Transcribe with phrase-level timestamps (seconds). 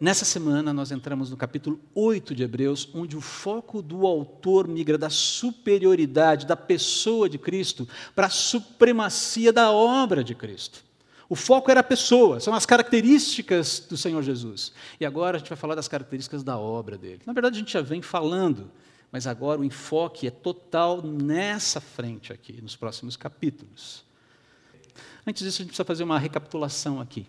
[0.00, 4.96] Nessa semana, nós entramos no capítulo 8 de Hebreus, onde o foco do autor migra
[4.96, 10.82] da superioridade da pessoa de Cristo para a supremacia da obra de Cristo.
[11.28, 14.72] O foco era a pessoa, são as características do Senhor Jesus.
[14.98, 17.20] E agora a gente vai falar das características da obra dele.
[17.26, 18.70] Na verdade, a gente já vem falando,
[19.12, 24.02] mas agora o enfoque é total nessa frente aqui, nos próximos capítulos.
[25.26, 27.26] Antes disso, a gente precisa fazer uma recapitulação aqui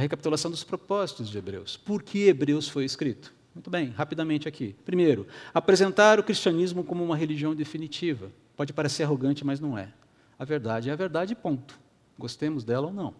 [0.00, 1.76] a recapitulação dos propósitos de Hebreus.
[1.76, 3.34] Por que Hebreus foi escrito?
[3.54, 4.74] Muito bem, rapidamente aqui.
[4.84, 8.32] Primeiro, apresentar o cristianismo como uma religião definitiva.
[8.56, 9.92] Pode parecer arrogante, mas não é.
[10.38, 11.78] A verdade é a verdade, ponto.
[12.18, 13.14] Gostemos dela ou não.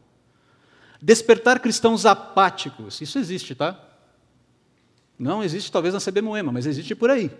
[1.02, 3.00] Despertar cristãos apáticos.
[3.02, 3.78] Isso existe, tá?
[5.18, 7.30] Não existe, talvez, na CB Moema, mas existe por aí.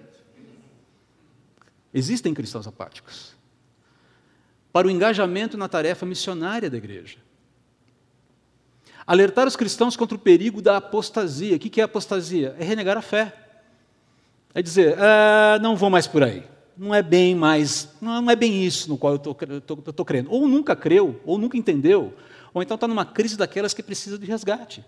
[1.95, 3.35] Existem cristãos apáticos.
[4.71, 7.19] Para o engajamento na tarefa missionária da igreja.
[9.11, 11.57] Alertar os cristãos contra o perigo da apostasia.
[11.57, 12.55] O que é apostasia?
[12.61, 13.35] É renegar a fé.
[14.55, 16.45] É dizer, ah, não vou mais por aí.
[16.79, 20.31] Não é bem mais, não é bem isso no qual eu estou crendo.
[20.31, 22.15] Ou nunca creu, ou nunca entendeu,
[22.55, 24.85] ou então está numa crise daquelas que precisa de resgate.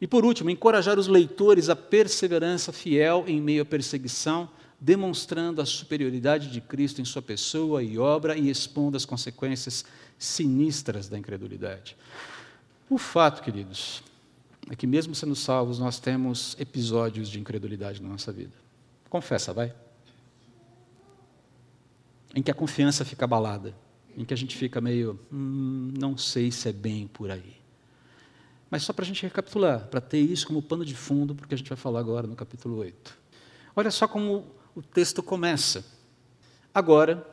[0.00, 4.48] E por último, encorajar os leitores à perseverança fiel em meio à perseguição,
[4.80, 9.84] demonstrando a superioridade de Cristo em sua pessoa e obra e expondo as consequências
[10.18, 11.98] sinistras da incredulidade.
[12.90, 14.02] O fato, queridos,
[14.68, 18.52] é que mesmo sendo salvos, nós temos episódios de incredulidade na nossa vida.
[19.08, 19.72] Confessa, vai.
[22.34, 23.76] Em que a confiança fica abalada,
[24.16, 27.60] em que a gente fica meio, hum, não sei se é bem por aí.
[28.68, 31.58] Mas só para a gente recapitular, para ter isso como pano de fundo, porque a
[31.58, 33.16] gente vai falar agora no capítulo 8.
[33.76, 35.84] Olha só como o texto começa.
[36.74, 37.24] Agora,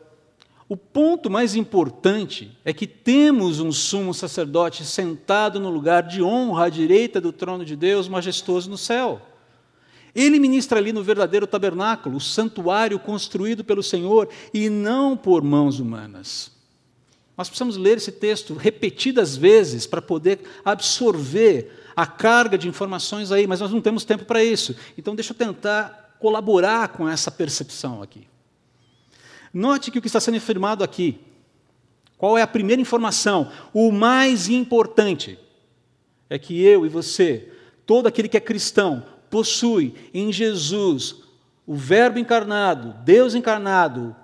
[0.69, 6.65] o ponto mais importante é que temos um sumo sacerdote sentado no lugar de honra
[6.65, 9.21] à direita do trono de Deus, majestoso no céu.
[10.13, 15.79] Ele ministra ali no verdadeiro tabernáculo, o santuário construído pelo Senhor e não por mãos
[15.79, 16.51] humanas.
[17.37, 23.47] Nós precisamos ler esse texto repetidas vezes para poder absorver a carga de informações aí,
[23.47, 24.75] mas nós não temos tempo para isso.
[24.97, 28.27] Então, deixa eu tentar colaborar com essa percepção aqui.
[29.53, 31.19] Note que o que está sendo afirmado aqui,
[32.17, 33.51] qual é a primeira informação?
[33.73, 35.37] O mais importante
[36.29, 37.51] é que eu e você,
[37.85, 41.17] todo aquele que é cristão, possui em Jesus
[41.65, 44.15] o Verbo encarnado, Deus encarnado,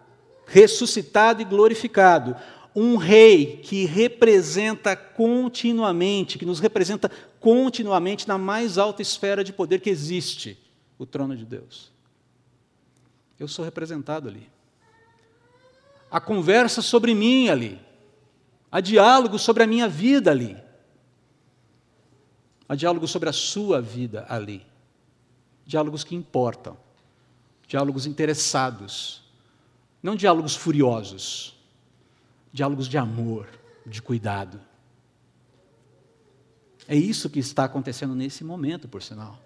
[0.46, 2.36] ressuscitado e glorificado,
[2.76, 9.82] um rei que representa continuamente, que nos representa continuamente na mais alta esfera de poder
[9.82, 10.58] que existe,
[10.98, 11.92] o trono de Deus.
[13.40, 14.53] Eu sou representado ali
[16.14, 17.82] a conversa sobre mim ali,
[18.72, 20.56] há diálogo sobre a minha vida ali,
[22.70, 24.64] há diálogo sobre a sua vida ali,
[25.66, 26.78] diálogos que importam,
[27.68, 29.24] diálogos interessados,
[30.04, 31.58] não diálogos furiosos,
[32.54, 33.50] diálogos de amor,
[33.84, 34.62] de cuidado.
[36.88, 39.42] É isso que está acontecendo nesse momento, por sinal.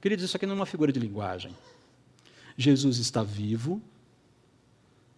[0.00, 1.52] Queridos, isso aqui não é uma figura de linguagem.
[2.56, 3.82] Jesus está vivo,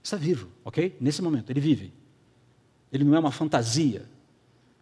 [0.03, 0.97] está vivo, ok?
[1.01, 1.93] Nesse momento, ele vive.
[2.93, 4.05] Ele não é uma fantasia,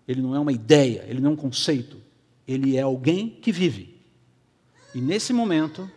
[0.06, 2.00] ele não é uma ideia, ele não é um conceito.
[2.46, 4.00] Ele é alguém que vive.
[4.94, 5.88] E nesse momento,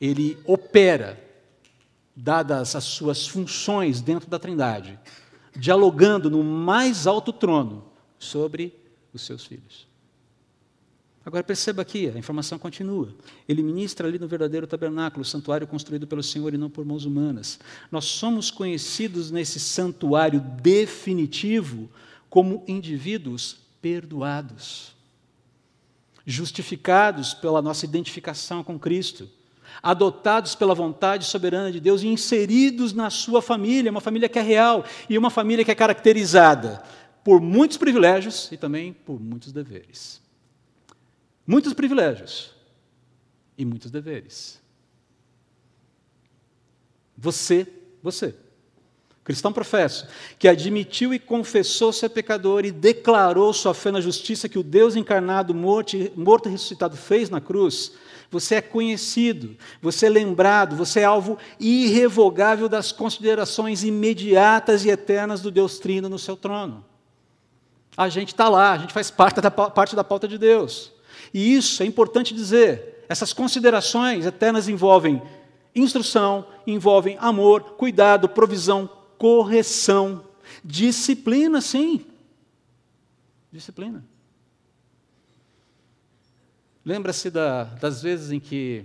[0.00, 1.22] ele opera,
[2.16, 4.98] dadas as suas funções dentro da Trindade,
[5.56, 7.84] dialogando no mais alto trono
[8.18, 8.74] sobre
[9.12, 9.86] os seus filhos.
[11.26, 13.14] Agora perceba aqui, a informação continua.
[13.48, 17.58] Ele ministra ali no verdadeiro tabernáculo, santuário construído pelo Senhor e não por mãos humanas.
[17.90, 21.88] Nós somos conhecidos nesse santuário definitivo
[22.28, 24.94] como indivíduos perdoados,
[26.26, 29.26] justificados pela nossa identificação com Cristo,
[29.82, 34.42] adotados pela vontade soberana de Deus e inseridos na sua família, uma família que é
[34.42, 36.82] real e uma família que é caracterizada
[37.22, 40.23] por muitos privilégios e também por muitos deveres.
[41.46, 42.52] Muitos privilégios
[43.56, 44.60] e muitos deveres.
[47.16, 47.66] Você,
[48.02, 48.34] você,
[49.22, 50.08] cristão professo,
[50.38, 54.96] que admitiu e confessou ser pecador e declarou sua fé na justiça que o Deus
[54.96, 57.92] encarnado, morto, morto e ressuscitado fez na cruz,
[58.30, 65.40] você é conhecido, você é lembrado, você é alvo irrevogável das considerações imediatas e eternas
[65.40, 66.84] do Deus Trino no seu trono.
[67.96, 70.93] A gente está lá, a gente faz parte da, parte da pauta de Deus.
[71.34, 73.04] E isso é importante dizer.
[73.08, 75.20] Essas considerações eternas envolvem
[75.74, 78.88] instrução, envolvem amor, cuidado, provisão,
[79.18, 80.24] correção,
[80.64, 82.06] disciplina, sim.
[83.50, 84.04] Disciplina.
[86.84, 88.84] Lembra-se da, das vezes em que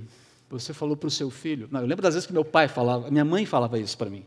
[0.49, 1.67] você falou para o seu filho.
[1.71, 4.25] Não, eu lembro das vezes que meu pai falava, minha mãe falava isso para mim.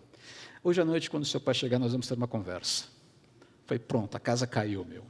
[0.63, 2.85] Hoje à noite, quando seu pai chegar, nós vamos ter uma conversa.
[3.67, 5.05] Falei, pronto, a casa caiu, meu.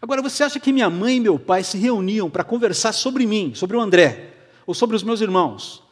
[0.00, 3.52] Agora, você acha que minha mãe e meu pai se reuniam para conversar sobre mim,
[3.54, 4.34] sobre o André,
[4.66, 5.82] ou sobre os meus irmãos,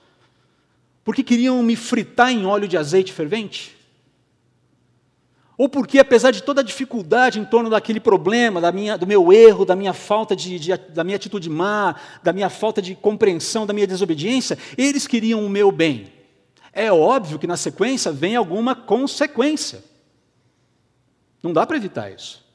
[1.02, 3.76] porque queriam me fritar em óleo de azeite fervente?
[5.58, 9.32] Ou porque, apesar de toda a dificuldade em torno daquele problema, da minha, do meu
[9.32, 13.66] erro, da minha falta de, de, da minha atitude má, da minha falta de compreensão,
[13.66, 16.12] da minha desobediência, eles queriam o meu bem.
[16.72, 19.82] É óbvio que na sequência vem alguma consequência.
[21.42, 22.47] Não dá para evitar isso.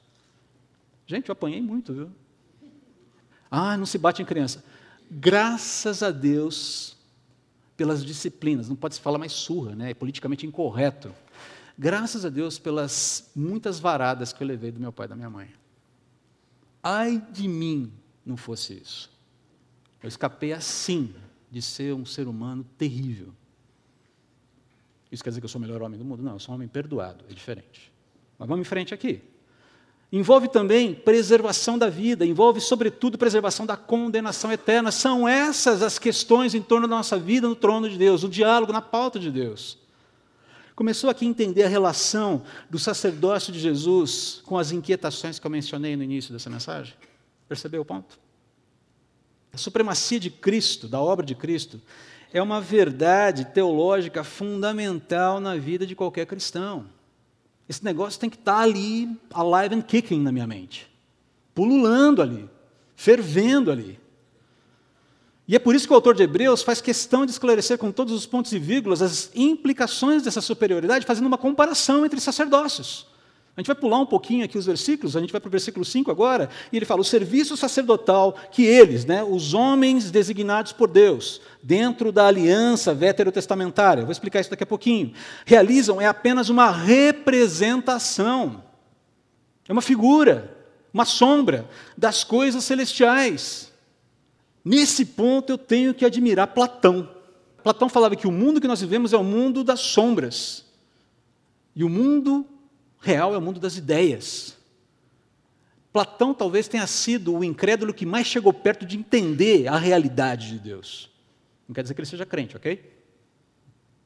[1.05, 2.11] Gente, eu apanhei muito, viu?
[3.49, 4.63] Ah, não se bate em criança.
[5.09, 6.97] Graças a Deus
[7.75, 9.91] pelas disciplinas, não pode se falar mais surra, né?
[9.91, 11.13] é politicamente incorreto.
[11.77, 15.29] Graças a Deus pelas muitas varadas que eu levei do meu pai e da minha
[15.29, 15.49] mãe.
[16.81, 17.91] Ai de mim
[18.25, 19.11] não fosse isso.
[20.01, 21.13] Eu escapei assim
[21.49, 23.33] de ser um ser humano terrível.
[25.11, 26.23] Isso quer dizer que eu sou o melhor homem do mundo?
[26.23, 27.91] Não, eu sou um homem perdoado, é diferente.
[28.37, 29.21] Mas vamos em frente aqui.
[30.15, 34.91] Envolve também preservação da vida, envolve, sobretudo, preservação da condenação eterna.
[34.91, 38.71] São essas as questões em torno da nossa vida no trono de Deus, o diálogo
[38.71, 39.79] na pauta de Deus.
[40.75, 45.49] Começou aqui a entender a relação do sacerdócio de Jesus com as inquietações que eu
[45.49, 46.93] mencionei no início dessa mensagem?
[47.49, 48.19] Percebeu o ponto?
[49.51, 51.81] A supremacia de Cristo, da obra de Cristo,
[52.31, 56.85] é uma verdade teológica fundamental na vida de qualquer cristão.
[57.67, 60.91] Esse negócio tem que estar ali, alive and kicking na minha mente,
[61.55, 62.49] pululando ali,
[62.95, 63.99] fervendo ali.
[65.47, 68.13] E é por isso que o autor de Hebreus faz questão de esclarecer com todos
[68.13, 73.07] os pontos e vírgulas as implicações dessa superioridade, fazendo uma comparação entre sacerdócios.
[73.55, 75.85] A gente vai pular um pouquinho aqui os versículos, a gente vai para o versículo
[75.85, 80.89] 5 agora, e ele fala: o serviço sacerdotal que eles, né, os homens designados por
[80.89, 85.13] Deus, dentro da aliança veterotestamentária, vou explicar isso daqui a pouquinho,
[85.45, 88.63] realizam é apenas uma representação,
[89.67, 90.57] é uma figura,
[90.91, 93.71] uma sombra das coisas celestiais.
[94.65, 97.07] Nesse ponto eu tenho que admirar Platão.
[97.61, 100.65] Platão falava que o mundo que nós vivemos é o mundo das sombras.
[101.75, 102.45] E o mundo
[103.03, 104.57] real é o mundo das ideias.
[105.91, 110.59] Platão talvez tenha sido o incrédulo que mais chegou perto de entender a realidade de
[110.59, 111.11] Deus.
[111.67, 112.77] Não quer dizer que ele seja crente, ok?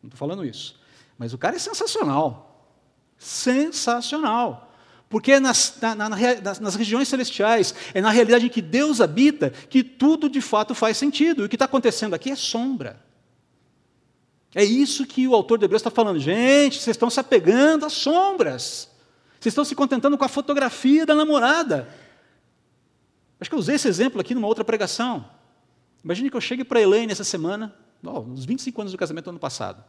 [0.03, 0.79] Não estou falando isso.
[1.17, 2.75] Mas o cara é sensacional.
[3.17, 4.73] Sensacional.
[5.09, 9.51] Porque é nas, na, na, nas, regiões celestiais, é na realidade em que Deus habita,
[9.51, 11.41] que tudo de fato faz sentido.
[11.41, 13.06] E o que está acontecendo aqui é sombra.
[14.57, 16.19] É isso que o autor de Hebreus está falando.
[16.19, 18.89] Gente, vocês estão se apegando às sombras.
[19.39, 21.87] Vocês estão se contentando com a fotografia da namorada.
[23.39, 25.29] Acho que eu usei esse exemplo aqui numa outra pregação.
[26.03, 27.71] Imagine que eu chegue para a Elaine essa semana,
[28.03, 29.83] oh, nos 25 anos do casamento do ano passado.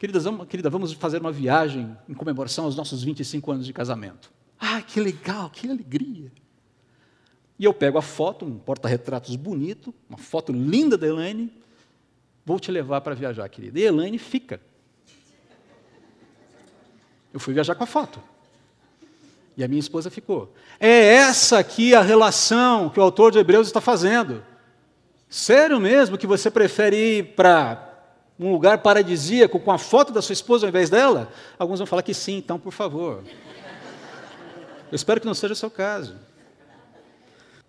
[0.00, 4.32] Queridas, vamos, querida, vamos fazer uma viagem em comemoração aos nossos 25 anos de casamento.
[4.58, 6.32] Ah, que legal, que alegria.
[7.56, 11.59] E eu pego a foto, um porta-retratos bonito, uma foto linda da Elaine,
[12.50, 13.78] Vou te levar para viajar, querida.
[13.78, 14.60] E Elaine fica.
[17.32, 18.20] Eu fui viajar com a foto.
[19.56, 20.52] E a minha esposa ficou.
[20.80, 24.42] É essa aqui a relação que o autor de Hebreus está fazendo.
[25.28, 27.88] Sério mesmo que você prefere ir para
[28.36, 31.32] um lugar paradisíaco com a foto da sua esposa ao invés dela?
[31.56, 33.22] Alguns vão falar que sim, então, por favor.
[34.90, 36.16] Eu espero que não seja o seu caso.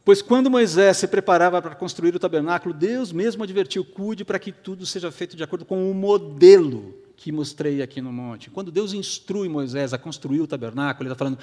[0.03, 4.51] Pois quando Moisés se preparava para construir o tabernáculo, Deus mesmo advertiu: cuide para que
[4.51, 8.49] tudo seja feito de acordo com o modelo que mostrei aqui no monte.
[8.49, 11.37] Quando Deus instrui Moisés a construir o tabernáculo, ele está falando: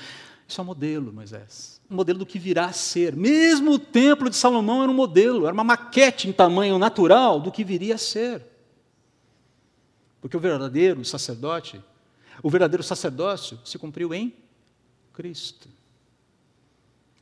[0.46, 1.80] isso é um modelo, Moisés.
[1.88, 3.14] Um modelo do que virá a ser.
[3.14, 7.52] Mesmo o templo de Salomão era um modelo, era uma maquete em tamanho natural do
[7.52, 8.42] que viria a ser.
[10.20, 11.80] Porque o verdadeiro sacerdote,
[12.42, 14.34] o verdadeiro sacerdócio se cumpriu em
[15.12, 15.68] Cristo.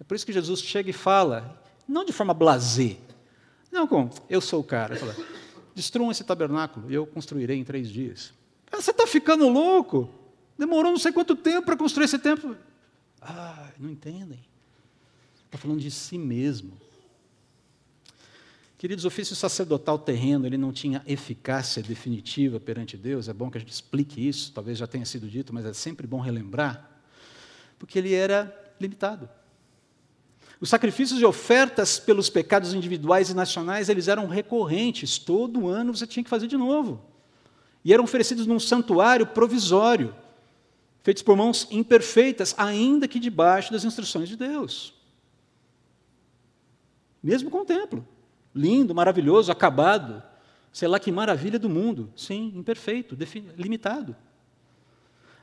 [0.07, 2.97] Por isso que Jesus chega e fala, não de forma blasé,
[3.73, 4.97] não com eu sou o cara.
[4.97, 5.15] Fala,
[5.77, 8.33] Destruam esse tabernáculo e eu construirei em três dias.
[8.73, 10.09] Ah, você está ficando louco?
[10.59, 12.57] Demorou não sei quanto tempo para construir esse templo.
[13.21, 14.41] Ah, não entendem.
[15.45, 16.73] Está falando de si mesmo.
[18.79, 23.29] Queridos, o ofício sacerdotal terreno ele não tinha eficácia definitiva perante Deus.
[23.29, 24.53] É bom que a gente explique isso.
[24.55, 26.91] Talvez já tenha sido dito, mas é sempre bom relembrar,
[27.79, 29.29] porque ele era limitado.
[30.61, 36.07] Os sacrifícios e ofertas pelos pecados individuais e nacionais, eles eram recorrentes, todo ano você
[36.07, 37.03] tinha que fazer de novo.
[37.85, 40.15] E eram oferecidos num santuário provisório,
[41.03, 44.95] feitos por mãos imperfeitas, ainda que debaixo das instruções de Deus.
[47.23, 48.07] mesmo com o templo.
[48.55, 50.23] Lindo, maravilhoso, acabado.
[50.73, 52.13] Sei lá que maravilha do mundo.
[52.17, 53.17] Sim, imperfeito,
[53.57, 54.15] limitado.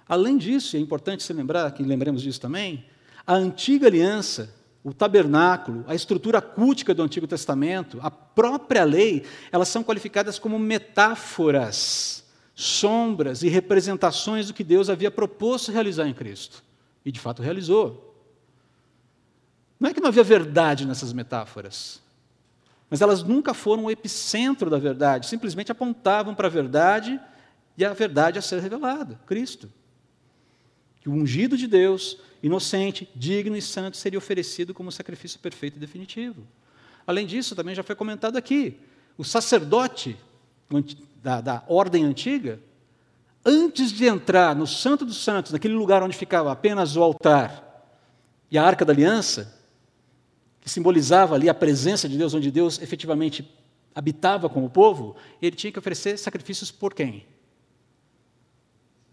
[0.08, 2.86] Além disso, é importante se lembrar, que lembremos disso também,
[3.28, 4.54] a antiga aliança,
[4.84, 10.60] o tabernáculo, a estrutura cultica do Antigo Testamento, a própria lei, elas são qualificadas como
[10.60, 16.62] metáforas, sombras e representações do que Deus havia proposto realizar em Cristo.
[17.06, 18.14] E de fato realizou.
[19.80, 22.02] Não é que não havia verdade nessas metáforas,
[22.90, 27.20] mas elas nunca foram o epicentro da verdade, simplesmente apontavam para a verdade
[27.78, 29.70] e a verdade a ser revelada, Cristo.
[31.02, 35.80] Que o ungido de Deus, inocente, digno e santo, seria oferecido como sacrifício perfeito e
[35.80, 36.46] definitivo.
[37.08, 38.78] Além disso, também já foi comentado aqui,
[39.18, 40.18] o sacerdote
[41.22, 42.60] da, da ordem antiga,
[43.46, 47.64] antes de entrar no Santo dos Santos, naquele lugar onde ficava apenas o altar
[48.52, 49.58] e a arca da aliança,
[50.60, 53.50] que simbolizava ali a presença de Deus, onde Deus efetivamente
[53.96, 57.26] habitava com o povo, ele tinha que oferecer sacrifícios por quem?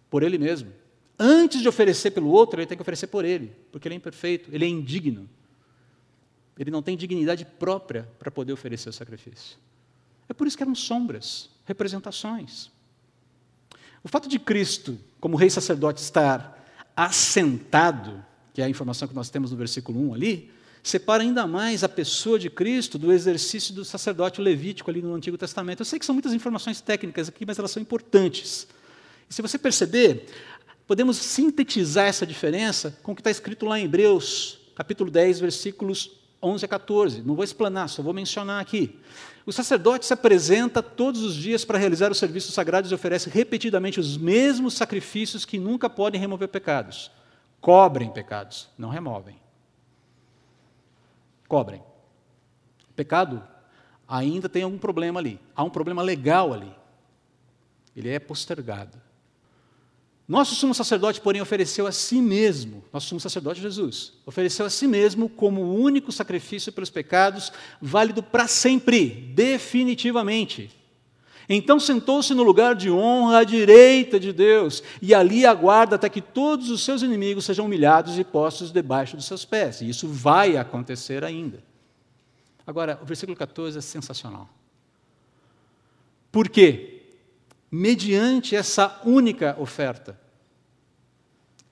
[0.09, 0.73] Por ele mesmo.
[1.23, 4.49] Antes de oferecer pelo outro, ele tem que oferecer por ele, porque ele é imperfeito,
[4.51, 5.29] ele é indigno.
[6.59, 9.59] Ele não tem dignidade própria para poder oferecer o sacrifício.
[10.31, 12.71] É por isso que eram sombras, representações.
[14.03, 16.59] O fato de Cristo, como rei sacerdote, estar
[16.97, 18.25] assentado,
[18.55, 20.51] que é a informação que nós temos no versículo 1 ali,
[20.83, 25.37] separa ainda mais a pessoa de Cristo do exercício do sacerdote levítico ali no Antigo
[25.37, 25.81] Testamento.
[25.81, 28.67] Eu sei que são muitas informações técnicas aqui, mas elas são importantes.
[29.29, 30.27] E se você perceber,
[30.91, 36.11] podemos sintetizar essa diferença com o que está escrito lá em Hebreus, capítulo 10, versículos
[36.43, 37.23] 11 a 14.
[37.23, 38.99] Não vou explanar, só vou mencionar aqui.
[39.47, 44.01] O sacerdote se apresenta todos os dias para realizar os serviços sagrados e oferece repetidamente
[44.01, 47.09] os mesmos sacrifícios que nunca podem remover pecados.
[47.61, 49.41] Cobrem pecados, não removem
[51.51, 51.83] cobrem.
[52.95, 53.43] Pecado
[54.07, 55.41] ainda tem algum problema ali.
[55.55, 56.73] Há um problema legal ali.
[57.97, 58.97] Ele é postergado.
[60.31, 64.87] Nosso sumo sacerdote, porém, ofereceu a si mesmo, nosso sumo sacerdote Jesus, ofereceu a si
[64.87, 70.71] mesmo como o único sacrifício pelos pecados, válido para sempre, definitivamente.
[71.49, 76.21] Então sentou-se no lugar de honra à direita de Deus, e ali aguarda até que
[76.21, 79.81] todos os seus inimigos sejam humilhados e postos debaixo dos seus pés.
[79.81, 81.61] E isso vai acontecer ainda.
[82.65, 84.49] Agora, o versículo 14 é sensacional.
[86.31, 87.00] Por quê?
[87.71, 90.21] Mediante essa única oferta,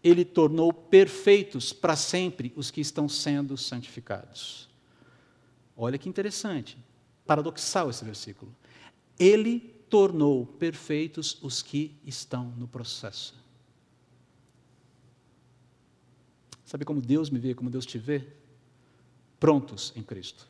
[0.03, 4.69] ele tornou perfeitos para sempre os que estão sendo santificados.
[5.77, 6.79] Olha que interessante,
[7.27, 8.55] paradoxal esse versículo.
[9.19, 9.59] Ele
[9.91, 13.35] tornou perfeitos os que estão no processo.
[16.65, 18.27] Sabe como Deus me vê, como Deus te vê?
[19.41, 20.47] Prontos em Cristo,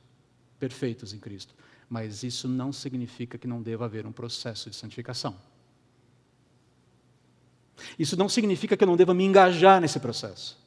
[0.59, 1.55] perfeitos em Cristo.
[1.89, 5.37] Mas isso não significa que não deva haver um processo de santificação.
[7.99, 10.59] Isso não significa que eu não deva me engajar nesse processo.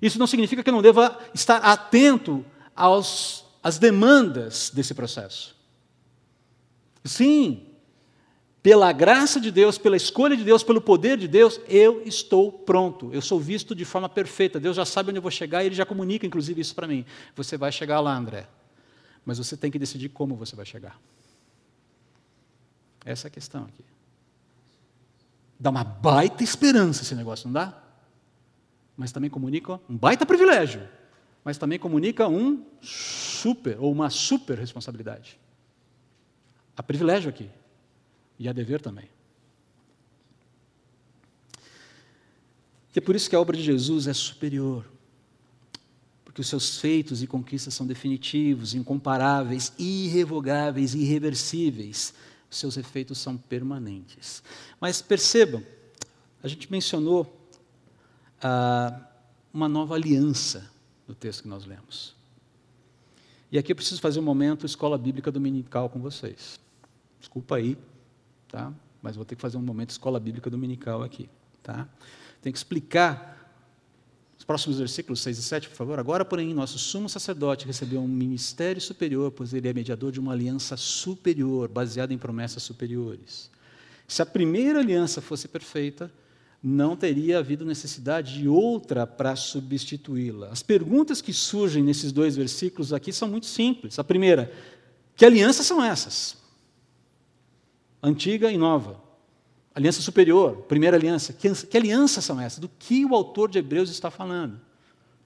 [0.00, 2.44] Isso não significa que eu não deva estar atento
[2.74, 5.56] aos, às demandas desse processo.
[7.04, 7.66] Sim,
[8.62, 13.10] pela graça de Deus, pela escolha de Deus, pelo poder de Deus, eu estou pronto.
[13.12, 14.58] Eu sou visto de forma perfeita.
[14.58, 17.04] Deus já sabe onde eu vou chegar e Ele já comunica, inclusive, isso para mim.
[17.36, 18.48] Você vai chegar lá, André.
[19.26, 20.98] Mas você tem que decidir como você vai chegar.
[23.04, 23.84] Essa é a questão aqui.
[25.58, 27.82] Dá uma baita esperança esse negócio, não dá?
[28.96, 30.88] Mas também comunica um baita privilégio.
[31.44, 35.38] Mas também comunica um super, ou uma super responsabilidade.
[36.76, 37.50] Há privilégio aqui.
[38.38, 39.08] E há dever também.
[42.94, 44.84] E é por isso que a obra de Jesus é superior.
[46.36, 52.12] Porque os seus feitos e conquistas são definitivos, incomparáveis, irrevogáveis, irreversíveis.
[52.50, 54.42] Os seus efeitos são permanentes.
[54.78, 55.64] Mas percebam,
[56.42, 57.34] a gente mencionou
[58.42, 59.00] ah,
[59.50, 60.70] uma nova aliança
[61.08, 62.14] no texto que nós lemos.
[63.50, 66.60] E aqui eu preciso fazer um momento escola bíblica dominical com vocês.
[67.18, 67.78] Desculpa aí,
[68.48, 68.70] tá?
[69.00, 71.30] Mas vou ter que fazer um momento escola bíblica dominical aqui,
[71.62, 71.88] tá?
[72.42, 73.35] Tem que explicar
[74.46, 75.98] próximos versículos 6 e 7, por favor.
[75.98, 80.32] Agora, porém, nosso sumo sacerdote recebeu um ministério superior, pois ele é mediador de uma
[80.32, 83.50] aliança superior, baseada em promessas superiores.
[84.06, 86.10] Se a primeira aliança fosse perfeita,
[86.62, 90.48] não teria havido necessidade de outra para substituí-la.
[90.48, 93.98] As perguntas que surgem nesses dois versículos aqui são muito simples.
[93.98, 94.52] A primeira,
[95.16, 96.46] que alianças são essas?
[98.06, 99.02] antiga e nova.
[99.76, 101.34] Aliança superior, primeira aliança.
[101.34, 102.58] Que, que alianças são essas?
[102.58, 104.58] Do que o autor de Hebreus está falando?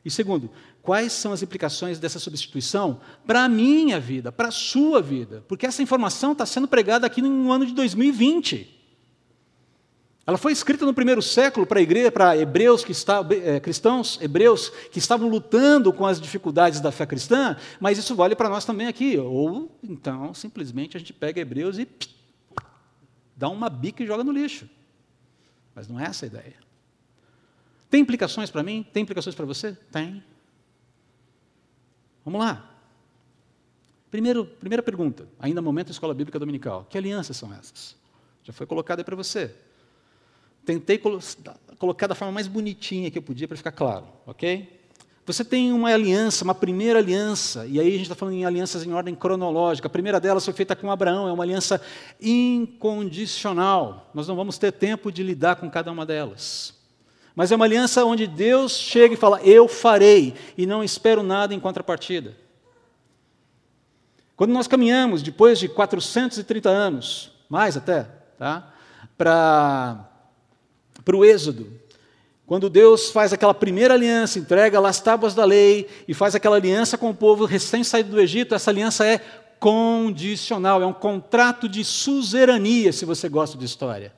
[0.04, 0.50] E segundo,
[0.82, 5.44] quais são as implicações dessa substituição para a minha vida, para a sua vida?
[5.46, 8.78] Porque essa informação está sendo pregada aqui no ano de 2020.
[10.26, 14.18] Ela foi escrita no primeiro século para a igreja, para hebreus que estavam, é, cristãos
[14.20, 18.64] hebreus que estavam lutando com as dificuldades da fé cristã, mas isso vale para nós
[18.64, 19.16] também aqui.
[19.16, 22.19] Ou então simplesmente a gente pega hebreus e pss,
[23.40, 24.68] dá uma bica e joga no lixo.
[25.74, 26.56] Mas não é essa a ideia.
[27.88, 28.86] Tem implicações para mim?
[28.92, 29.72] Tem implicações para você?
[29.90, 30.22] Tem.
[32.22, 32.70] Vamos lá.
[34.10, 36.84] Primeiro, primeira pergunta, ainda momento escola bíblica dominical.
[36.90, 37.96] Que alianças são essas?
[38.44, 39.56] Já foi colocada para você.
[40.66, 41.18] Tentei colo
[41.78, 44.79] colocar da forma mais bonitinha que eu podia para ficar claro, ok?
[45.32, 48.84] Você tem uma aliança, uma primeira aliança, e aí a gente está falando em alianças
[48.84, 49.86] em ordem cronológica.
[49.86, 51.80] A primeira delas foi feita com Abraão, é uma aliança
[52.20, 54.10] incondicional.
[54.12, 56.74] Nós não vamos ter tempo de lidar com cada uma delas.
[57.32, 61.54] Mas é uma aliança onde Deus chega e fala: Eu farei, e não espero nada
[61.54, 62.36] em contrapartida.
[64.34, 68.02] Quando nós caminhamos, depois de 430 anos, mais até,
[68.36, 68.74] tá,
[69.16, 70.08] para
[71.14, 71.72] o Êxodo,
[72.50, 76.56] quando Deus faz aquela primeira aliança, entrega lá as tábuas da lei e faz aquela
[76.56, 79.18] aliança com o povo recém-saído do Egito, essa aliança é
[79.60, 84.12] condicional, é um contrato de suzerania, se você gosta de história.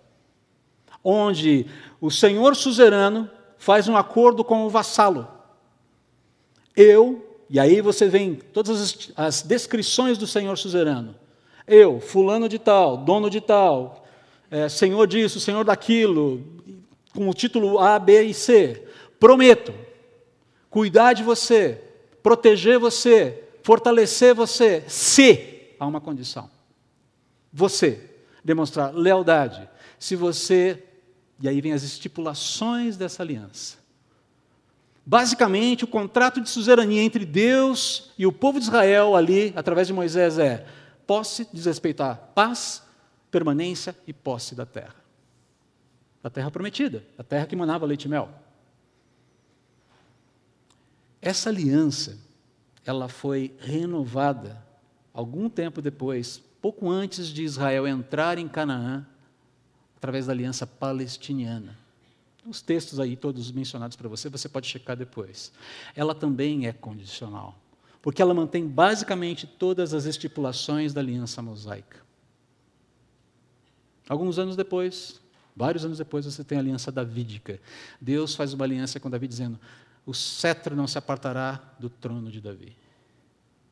[1.05, 1.67] Onde
[2.01, 5.29] o senhor suzerano faz um acordo com o vassalo.
[6.75, 11.15] Eu, e aí você vem todas as, as descrições do senhor suzerano.
[11.67, 14.07] Eu, fulano de tal, dono de tal,
[14.51, 16.63] é, senhor disso, senhor daquilo,
[17.15, 18.87] com o título A, B e C.
[19.19, 19.73] Prometo
[20.71, 21.81] cuidar de você,
[22.23, 26.51] proteger você, fortalecer você, se há uma condição.
[27.53, 28.11] Você
[28.43, 29.69] demonstrar lealdade.
[29.99, 30.83] Se você,
[31.41, 33.77] e aí vem as estipulações dessa aliança.
[35.05, 39.93] Basicamente, o contrato de suzerania entre Deus e o povo de Israel ali, através de
[39.93, 40.65] Moisés, é
[41.07, 41.47] posse,
[41.99, 42.83] à paz,
[43.31, 45.02] permanência e posse da terra
[46.23, 48.31] da terra prometida, a terra que manava leite e mel.
[51.21, 52.19] Essa aliança,
[52.85, 54.63] ela foi renovada
[55.13, 59.07] algum tempo depois, pouco antes de Israel entrar em Canaã,
[59.97, 61.79] através da aliança palestiniana.
[62.45, 65.53] Os textos aí, todos mencionados para você, você pode checar depois.
[65.95, 67.57] Ela também é condicional,
[68.01, 72.03] porque ela mantém basicamente todas as estipulações da aliança mosaica.
[74.09, 75.22] Alguns anos depois,
[75.55, 77.61] Vários anos depois você tem a aliança davídica.
[78.01, 79.59] Deus faz uma aliança com Davi dizendo:
[80.07, 82.77] o cetro não se apartará do trono de Davi.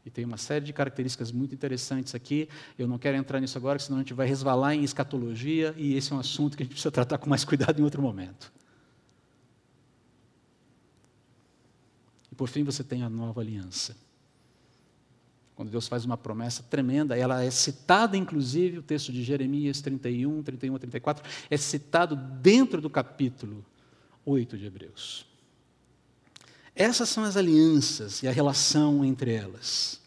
[0.04, 2.48] E tem uma série de características muito interessantes aqui.
[2.78, 6.12] Eu não quero entrar nisso agora, senão a gente vai resvalar em escatologia, e esse
[6.12, 8.52] é um assunto que a gente precisa tratar com mais cuidado em outro momento.
[12.32, 13.94] E por fim você tem a nova aliança.
[15.60, 20.42] Quando Deus faz uma promessa tremenda, ela é citada, inclusive, o texto de Jeremias 31,
[20.42, 23.62] 31 a 34, é citado dentro do capítulo
[24.24, 25.26] 8 de Hebreus.
[26.74, 30.00] Essas são as alianças e a relação entre elas.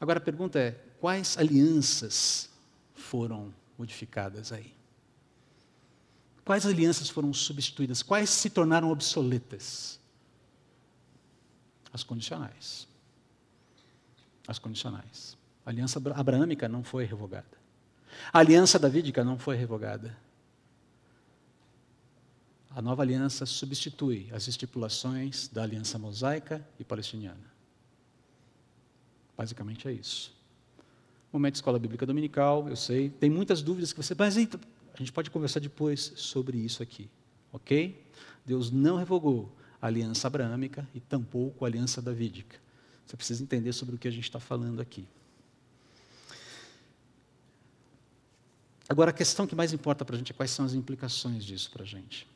[0.00, 2.50] Agora a pergunta é: quais alianças
[2.96, 4.74] foram modificadas aí?
[6.44, 8.02] Quais alianças foram substituídas?
[8.02, 10.02] Quais se tornaram obsoletas?
[11.94, 12.88] As condicionais.
[14.48, 15.38] As condicionais.
[15.64, 17.56] A aliança abraâmica não foi revogada.
[18.32, 20.16] A aliança davídica não foi revogada.
[22.70, 27.54] A nova aliança substitui as estipulações da aliança mosaica e palestiniana.
[29.36, 30.34] Basicamente é isso.
[31.32, 34.60] Momento de escola bíblica dominical, eu sei, tem muitas dúvidas que você, mas então,
[34.92, 37.08] a gente pode conversar depois sobre isso aqui,
[37.52, 38.04] ok?
[38.44, 39.52] Deus não revogou
[39.84, 42.58] a aliança abraâmica e tampouco a aliança davídica.
[43.04, 45.06] Você precisa entender sobre o que a gente está falando aqui.
[48.88, 51.70] Agora, a questão que mais importa para a gente é quais são as implicações disso
[51.70, 52.26] para a gente.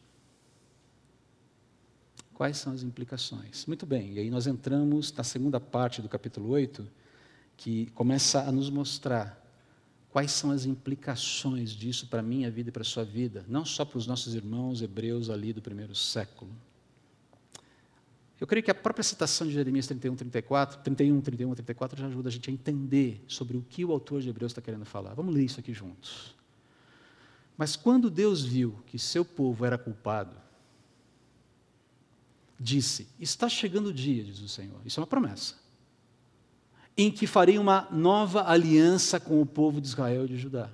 [2.34, 3.64] Quais são as implicações?
[3.64, 6.87] Muito bem, e aí nós entramos na segunda parte do capítulo 8,
[7.56, 9.42] que começa a nos mostrar
[10.11, 13.64] quais são as implicações disso para a minha vida e para a sua vida, não
[13.64, 16.67] só para os nossos irmãos hebreus ali do primeiro século.
[18.40, 22.29] Eu creio que a própria citação de Jeremias 31, 34, 31, 31, 34 já ajuda
[22.29, 25.14] a gente a entender sobre o que o autor de Hebreus está querendo falar.
[25.14, 26.37] Vamos ler isso aqui juntos.
[27.57, 30.37] Mas quando Deus viu que seu povo era culpado,
[32.59, 34.81] disse: Está chegando o dia, diz o Senhor.
[34.85, 35.57] Isso é uma promessa.
[36.96, 40.70] Em que farei uma nova aliança com o povo de Israel e de Judá.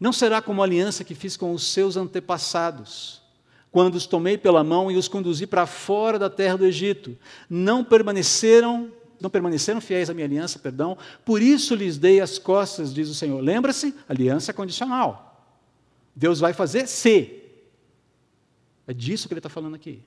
[0.00, 3.22] Não será como a aliança que fiz com os seus antepassados
[3.70, 7.16] quando os tomei pela mão e os conduzi para fora da terra do Egito.
[7.48, 12.92] Não permaneceram, não permaneceram fiéis à minha aliança, perdão, por isso lhes dei as costas,
[12.92, 13.40] diz o Senhor.
[13.40, 15.46] Lembra-se, aliança condicional.
[16.14, 17.42] Deus vai fazer se.
[18.86, 20.02] É disso que ele está falando aqui.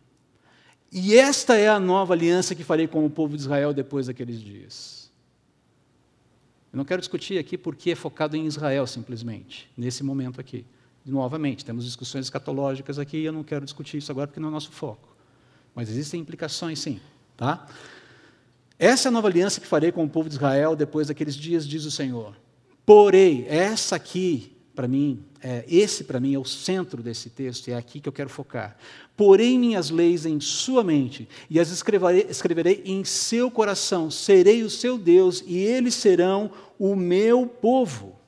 [0.92, 4.42] E esta é a nova aliança que farei com o povo de Israel depois daqueles
[4.42, 5.10] dias.
[6.74, 10.66] Eu não quero discutir aqui porque é focado em Israel simplesmente, nesse momento aqui.
[11.06, 14.52] Novamente, temos discussões escatológicas aqui e eu não quero discutir isso agora porque não é
[14.52, 15.10] nosso foco.
[15.74, 17.00] Mas existem implicações sim,
[17.36, 17.68] tá?
[18.78, 21.68] Essa é a nova aliança que farei com o povo de Israel depois daqueles dias,
[21.68, 22.36] diz o Senhor.
[22.86, 27.72] Porém, essa aqui, para mim, é, esse para mim é o centro desse texto, e
[27.72, 28.78] é aqui que eu quero focar.
[29.16, 34.70] Porém, minhas leis em sua mente, e as escreverei, escreverei em seu coração, serei o
[34.70, 38.21] seu Deus, e eles serão o meu povo.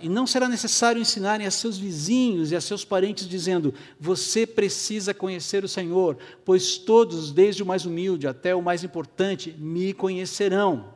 [0.00, 5.12] E não será necessário ensinarem a seus vizinhos e a seus parentes, dizendo: Você precisa
[5.12, 10.92] conhecer o Senhor, pois todos, desde o mais humilde até o mais importante, me conhecerão.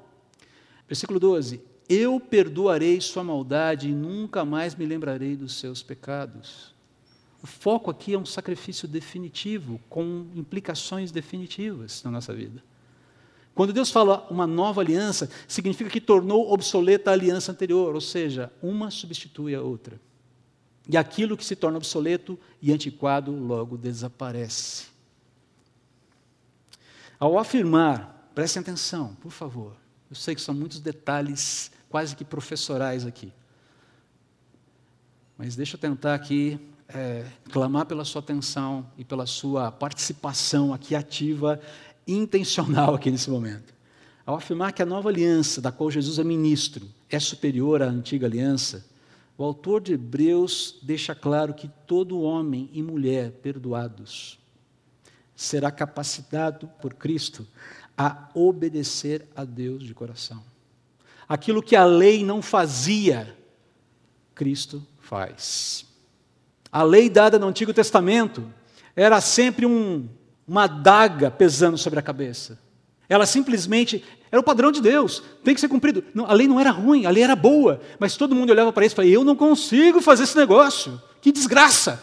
[0.88, 6.74] Versículo 12: Eu perdoarei sua maldade e nunca mais me lembrarei dos seus pecados.
[7.42, 12.62] O foco aqui é um sacrifício definitivo, com implicações definitivas na nossa vida.
[13.56, 18.52] Quando Deus fala uma nova aliança, significa que tornou obsoleta a aliança anterior, ou seja,
[18.62, 19.98] uma substitui a outra.
[20.86, 24.88] E aquilo que se torna obsoleto e antiquado logo desaparece.
[27.18, 29.74] Ao afirmar, prestem atenção, por favor,
[30.10, 33.32] eu sei que são muitos detalhes quase que professorais aqui.
[35.38, 40.94] Mas deixa eu tentar aqui é, clamar pela sua atenção e pela sua participação aqui
[40.94, 41.58] ativa
[42.06, 43.74] intencional aqui nesse momento.
[44.24, 48.26] Ao afirmar que a nova aliança, da qual Jesus é ministro, é superior à antiga
[48.26, 48.84] aliança,
[49.38, 54.38] o autor de Hebreus deixa claro que todo homem e mulher perdoados
[55.36, 57.46] será capacitado por Cristo
[57.96, 60.42] a obedecer a Deus de coração.
[61.28, 63.36] Aquilo que a lei não fazia,
[64.34, 65.84] Cristo faz.
[66.72, 68.50] A lei dada no Antigo Testamento
[68.94, 70.08] era sempre um
[70.46, 72.58] uma adaga pesando sobre a cabeça.
[73.08, 76.04] Ela simplesmente era o padrão de Deus, tem que ser cumprido.
[76.12, 78.84] Não, a lei não era ruim, a lei era boa, mas todo mundo olhava para
[78.84, 82.02] isso e falava: Eu não consigo fazer esse negócio, que desgraça!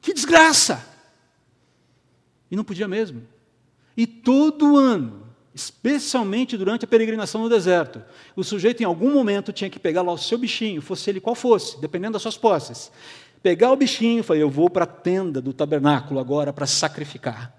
[0.00, 0.84] Que desgraça!
[2.50, 3.22] E não podia mesmo.
[3.96, 5.22] E todo ano,
[5.54, 8.02] especialmente durante a peregrinação no deserto,
[8.34, 11.34] o sujeito em algum momento tinha que pegar lá o seu bichinho, fosse ele qual
[11.34, 12.90] fosse, dependendo das suas posses,
[13.42, 17.52] pegar o bichinho, falei, eu vou para a tenda do tabernáculo agora para sacrificar.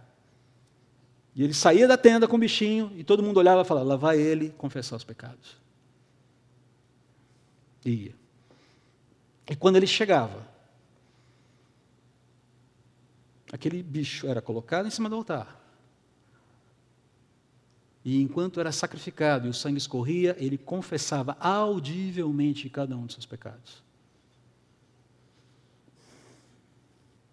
[1.36, 3.96] E ele saía da tenda com o bichinho e todo mundo olhava e falava, lá
[3.96, 5.58] vai ele confessar os pecados.
[7.86, 8.16] E ia.
[9.50, 10.48] E quando ele chegava,
[13.52, 15.60] aquele bicho era colocado em cima do altar.
[18.06, 23.26] E enquanto era sacrificado e o sangue escorria, ele confessava audivelmente cada um dos seus
[23.26, 23.82] pecados.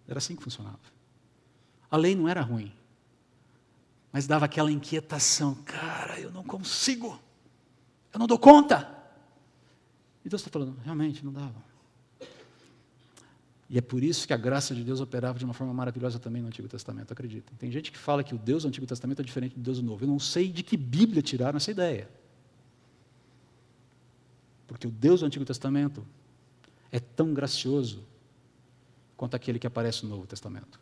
[0.07, 0.79] Era assim que funcionava.
[1.89, 2.71] A lei não era ruim,
[4.11, 7.19] mas dava aquela inquietação: cara, eu não consigo,
[8.13, 8.89] eu não dou conta.
[10.23, 11.71] E Deus está falando: realmente, não dava.
[13.69, 16.41] E é por isso que a graça de Deus operava de uma forma maravilhosa também
[16.41, 17.53] no Antigo Testamento, acredita.
[17.57, 19.83] Tem gente que fala que o Deus do Antigo Testamento é diferente do Deus do
[19.83, 20.03] Novo.
[20.03, 22.09] Eu não sei de que Bíblia tiraram essa ideia.
[24.67, 26.05] Porque o Deus do Antigo Testamento
[26.91, 28.03] é tão gracioso
[29.21, 30.79] quanto aquele que aparece no Novo Testamento.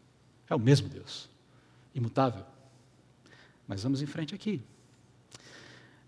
[0.49, 1.28] É o mesmo Deus,
[1.93, 2.45] imutável.
[3.67, 4.63] Mas vamos em frente aqui.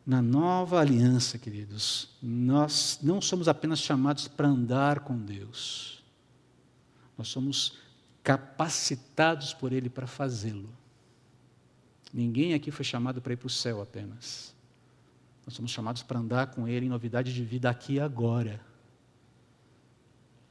[0.06, 6.02] Na nova aliança, queridos, nós não somos apenas chamados para andar com Deus,
[7.18, 7.78] nós somos
[8.24, 10.70] capacitados por Ele para fazê-lo.
[12.14, 14.56] Ninguém aqui foi chamado para ir para o céu apenas.
[15.46, 18.71] Nós somos chamados para andar com Ele em novidade de vida aqui e agora.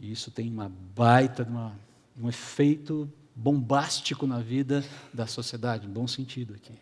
[0.00, 1.78] E isso tem uma baita, uma,
[2.18, 4.82] um efeito bombástico na vida
[5.12, 6.72] da sociedade, em bom sentido aqui.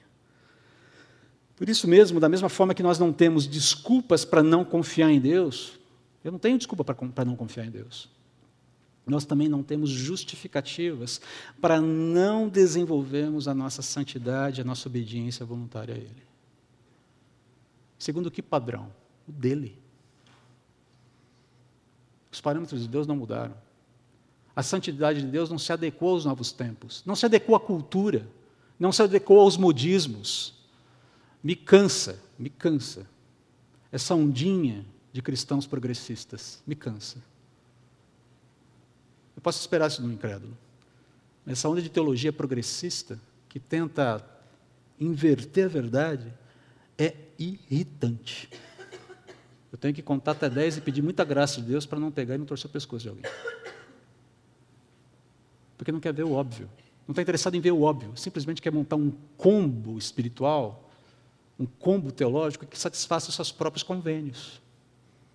[1.57, 5.21] Por isso mesmo, da mesma forma que nós não temos desculpas para não confiar em
[5.21, 5.79] Deus,
[6.23, 8.09] eu não tenho desculpa para não confiar em Deus.
[9.05, 11.21] Nós também não temos justificativas
[11.61, 16.23] para não desenvolvermos a nossa santidade, a nossa obediência voluntária a Ele.
[17.99, 18.93] Segundo que padrão?
[19.27, 19.77] O dele.
[22.31, 23.55] Os parâmetros de Deus não mudaram.
[24.55, 28.29] A santidade de Deus não se adequou aos novos tempos, não se adequou à cultura,
[28.79, 30.55] não se adequou aos modismos.
[31.43, 33.07] Me cansa, me cansa.
[33.91, 37.19] Essa ondinha de cristãos progressistas me cansa.
[39.37, 40.57] Eu posso esperar isso do incrédulo.
[41.47, 44.25] essa onda de teologia progressista, que tenta
[44.99, 46.35] inverter a verdade,
[46.99, 48.51] é irritante.
[49.71, 52.35] Eu tenho que contar até 10 e pedir muita graça de Deus para não pegar
[52.35, 53.25] e não torcer o pescoço de alguém.
[55.77, 56.69] Porque não quer ver o óbvio.
[57.07, 58.13] Não está interessado em ver o óbvio.
[58.17, 60.91] Simplesmente quer montar um combo espiritual,
[61.59, 64.61] um combo teológico que satisfaça os seus próprios convênios.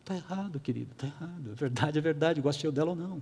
[0.02, 1.52] Está errado, querido, está errado.
[1.52, 3.22] A verdade é verdade, goste eu dela ou não.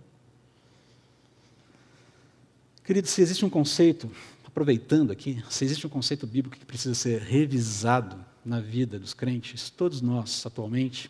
[2.84, 4.10] Querido, se existe um conceito,
[4.46, 9.70] aproveitando aqui, se existe um conceito bíblico que precisa ser revisado na vida dos crentes,
[9.70, 11.10] todos nós atualmente,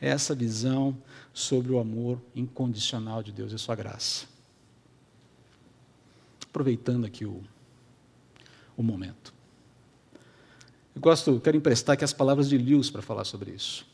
[0.00, 0.96] é essa visão
[1.32, 4.26] sobre o amor incondicional de Deus e sua graça.
[6.48, 7.42] Aproveitando aqui o,
[8.76, 9.34] o momento.
[10.94, 13.86] Eu gosto, quero emprestar aqui as palavras de Lewis para falar sobre isso.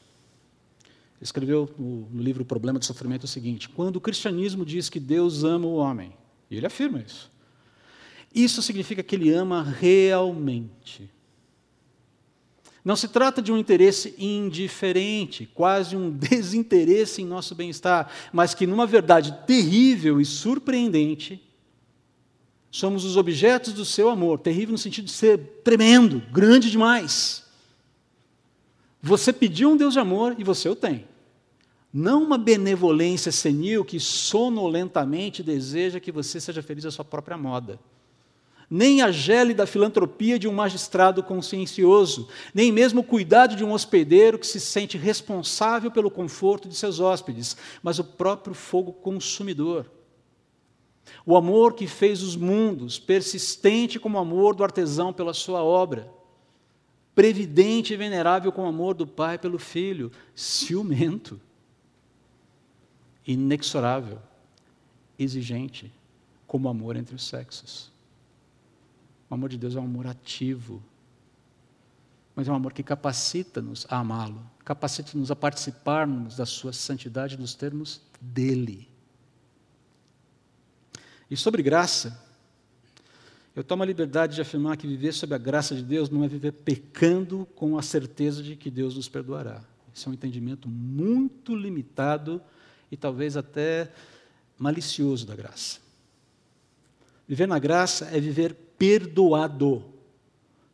[1.17, 4.89] Ele escreveu no, no livro O Problema do Sofrimento o seguinte: quando o cristianismo diz
[4.89, 6.17] que Deus ama o homem,
[6.51, 7.31] e ele afirma isso,
[8.35, 11.11] isso significa que ele ama realmente.
[12.85, 18.67] Não se trata de um interesse indiferente, quase um desinteresse em nosso bem-estar, mas que,
[18.67, 21.43] numa verdade terrível e surpreendente,
[22.71, 24.39] somos os objetos do seu amor.
[24.39, 27.45] Terrível no sentido de ser tremendo, grande demais.
[29.03, 31.07] Você pediu um Deus de amor e você o tem.
[31.93, 37.79] Não uma benevolência senil que sonolentamente deseja que você seja feliz à sua própria moda
[38.77, 44.37] nem a gélida filantropia de um magistrado consciencioso, nem mesmo o cuidado de um hospedeiro
[44.37, 49.89] que se sente responsável pelo conforto de seus hóspedes, mas o próprio fogo consumidor.
[51.25, 56.13] O amor que fez os mundos, persistente como o amor do artesão pela sua obra,
[57.15, 61.41] previdente e venerável como o amor do pai pelo filho, ciumento,
[63.25, 64.19] inexorável,
[65.17, 65.93] exigente
[66.45, 67.94] como o amor entre os sexos.
[69.35, 70.81] O amor de Deus é um amor ativo,
[72.37, 77.53] mas é um amor que capacita-nos a amá-lo, capacita-nos a participarmos da sua santidade nos
[77.53, 78.89] termos dele.
[81.29, 82.17] E sobre graça,
[83.57, 86.29] eu tomo a liberdade de afirmar que viver sob a graça de Deus não é
[86.29, 89.65] viver pecando com a certeza de que Deus nos perdoará.
[89.93, 92.41] Esse é um entendimento muito limitado
[92.89, 93.91] e talvez até
[94.57, 95.81] malicioso da graça.
[97.27, 99.83] Viver na graça é viver perdoado,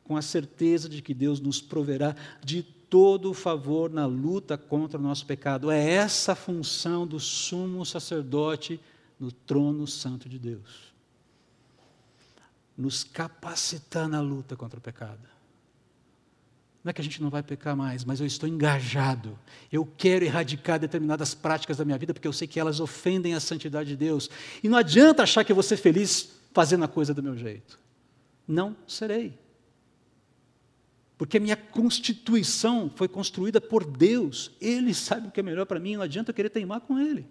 [0.02, 4.98] com a certeza de que Deus nos proverá de todo o favor na luta contra
[4.98, 5.70] o nosso pecado.
[5.70, 8.80] É essa a função do sumo sacerdote
[9.18, 10.92] no trono santo de Deus.
[12.76, 15.28] Nos capacitar na luta contra o pecado.
[16.82, 19.38] Não é que a gente não vai pecar mais, mas eu estou engajado.
[19.70, 23.40] Eu quero erradicar determinadas práticas da minha vida porque eu sei que elas ofendem a
[23.40, 24.28] santidade de Deus.
[24.64, 27.78] E não adianta achar que eu vou ser feliz fazendo a coisa do meu jeito
[28.50, 29.38] não serei.
[31.16, 34.50] Porque a minha constituição foi construída por Deus.
[34.60, 37.26] Ele sabe o que é melhor para mim, não adianta eu querer teimar com Ele.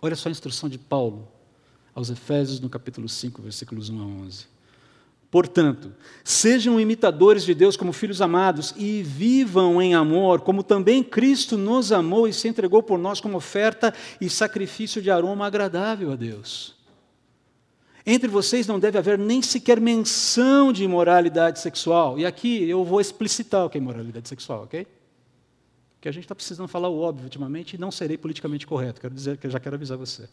[0.00, 1.26] Olha só a instrução de Paulo
[1.94, 4.46] aos Efésios, no capítulo 5, versículos 1 a 11.
[5.30, 11.58] Portanto, sejam imitadores de Deus como filhos amados e vivam em amor, como também Cristo
[11.58, 16.16] nos amou e se entregou por nós como oferta e sacrifício de aroma agradável a
[16.16, 16.76] Deus.
[18.08, 22.16] Entre vocês não deve haver nem sequer menção de imoralidade sexual.
[22.16, 24.86] E aqui eu vou explicitar o que é imoralidade sexual, ok?
[25.96, 29.00] Porque a gente está precisando falar o óbvio ultimamente e não serei politicamente correto.
[29.00, 30.28] Quero dizer que já quero avisar você.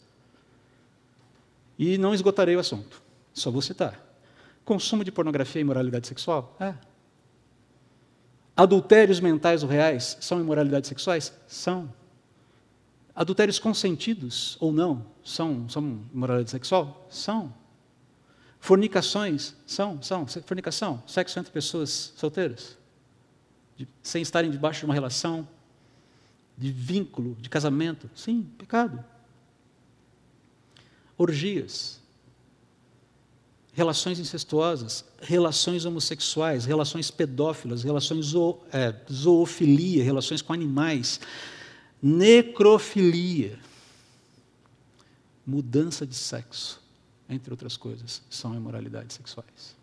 [1.76, 3.02] E não esgotarei o assunto.
[3.32, 4.00] Só vou citar.
[4.64, 6.56] Consumo de pornografia e imoralidade sexual?
[6.60, 6.74] É.
[8.56, 11.32] Adultérios mentais ou reais são imoralidades sexuais?
[11.48, 11.92] São.
[13.12, 17.04] Adultérios consentidos ou não são, são imoralidade sexual?
[17.10, 17.63] São.
[18.64, 22.78] Fornicações são, são, fornicação, sexo entre pessoas solteiras,
[23.76, 25.46] de, sem estarem debaixo de uma relação,
[26.56, 29.04] de vínculo, de casamento, sim, pecado.
[31.18, 32.00] Orgias,
[33.74, 38.32] relações incestuosas, relações homossexuais, relações pedófilas, relações
[38.72, 41.20] é, zoofilia, relações com animais,
[42.00, 43.58] necrofilia,
[45.46, 46.82] mudança de sexo
[47.28, 49.76] entre outras coisas, são imoralidades sexuais.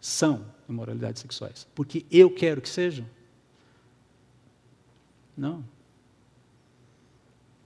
[0.00, 1.66] São imoralidades sexuais.
[1.74, 3.06] Porque eu quero que sejam?
[5.36, 5.64] Não.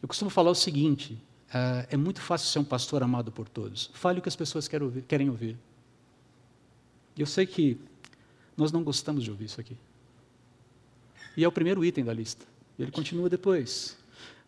[0.01, 1.15] Eu costumo falar o seguinte:
[1.49, 3.91] uh, é muito fácil ser um pastor amado por todos.
[3.95, 5.03] Fale o que as pessoas querem ouvir.
[5.03, 5.57] Querem ouvir.
[7.17, 7.79] Eu sei que
[8.57, 9.77] nós não gostamos de ouvir isso aqui.
[11.37, 12.47] E é o primeiro item da lista.
[12.79, 13.97] Ele continua depois.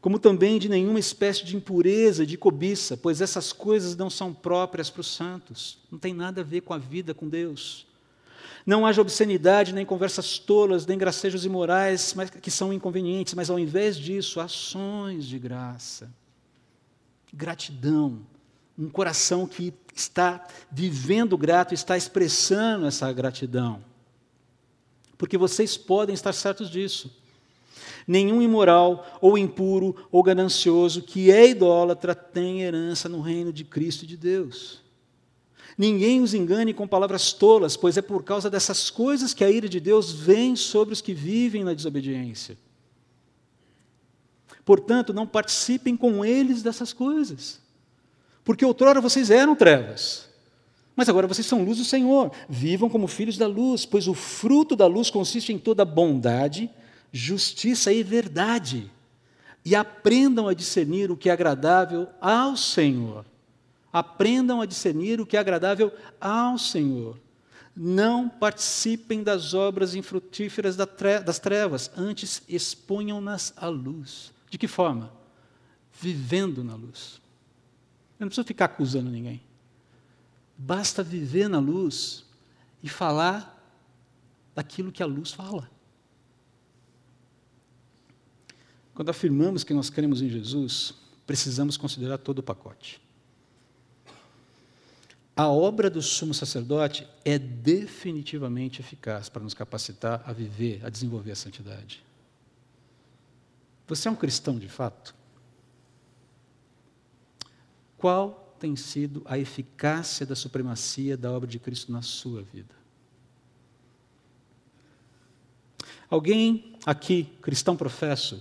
[0.04, 4.90] Como também de nenhuma espécie de impureza, de cobiça, pois essas coisas não são próprias
[4.90, 7.86] para os santos, não tem nada a ver com a vida com Deus.
[8.66, 13.58] Não haja obscenidade, nem conversas tolas, nem gracejos imorais, mas, que são inconvenientes, mas ao
[13.58, 16.12] invés disso, ações de graça.
[17.32, 18.26] Gratidão.
[18.78, 23.82] Um coração que está vivendo grato, está expressando essa gratidão.
[25.16, 27.23] Porque vocês podem estar certos disso
[28.06, 34.04] Nenhum imoral, ou impuro, ou ganancioso, que é idólatra, tem herança no reino de Cristo
[34.04, 34.82] e de Deus.
[35.76, 39.68] Ninguém os engane com palavras tolas, pois é por causa dessas coisas que a ira
[39.68, 42.56] de Deus vem sobre os que vivem na desobediência.
[44.64, 47.60] Portanto, não participem com eles dessas coisas.
[48.44, 50.28] Porque outrora vocês eram trevas,
[50.94, 52.30] mas agora vocês são luz do Senhor.
[52.48, 56.70] Vivam como filhos da luz, pois o fruto da luz consiste em toda bondade,
[57.16, 58.90] justiça e verdade,
[59.64, 63.24] e aprendam a discernir o que é agradável ao Senhor.
[63.92, 67.16] Aprendam a discernir o que é agradável ao Senhor.
[67.76, 74.32] Não participem das obras infrutíferas das trevas, antes exponham-nas à luz.
[74.50, 75.12] De que forma?
[76.00, 77.20] Vivendo na luz.
[78.18, 79.40] Eu não preciso ficar acusando ninguém.
[80.58, 82.24] Basta viver na luz
[82.82, 83.52] e falar
[84.52, 85.72] daquilo que a luz fala.
[88.94, 90.94] Quando afirmamos que nós cremos em Jesus,
[91.26, 93.02] precisamos considerar todo o pacote.
[95.36, 101.32] A obra do sumo sacerdote é definitivamente eficaz para nos capacitar a viver, a desenvolver
[101.32, 102.04] a santidade.
[103.88, 105.12] Você é um cristão de fato?
[107.98, 112.74] Qual tem sido a eficácia da supremacia da obra de Cristo na sua vida?
[116.08, 118.40] Alguém aqui, cristão professo,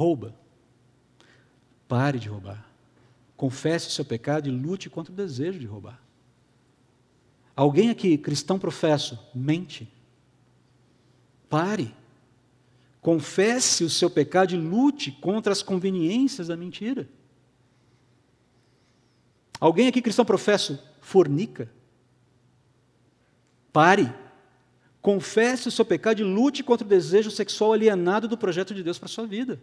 [0.00, 0.34] rouba.
[1.86, 2.66] Pare de roubar.
[3.36, 6.00] Confesse o seu pecado e lute contra o desejo de roubar.
[7.54, 9.92] Alguém aqui, cristão professo, mente.
[11.50, 11.94] Pare.
[13.02, 17.06] Confesse o seu pecado e lute contra as conveniências da mentira.
[19.58, 21.70] Alguém aqui, cristão professo, fornica.
[23.70, 24.10] Pare.
[25.02, 28.98] Confesse o seu pecado e lute contra o desejo sexual alienado do projeto de Deus
[28.98, 29.60] para a sua vida.